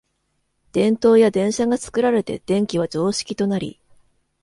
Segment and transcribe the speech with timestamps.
[0.71, 3.79] 電燈や電車が作られて電気は常識となり、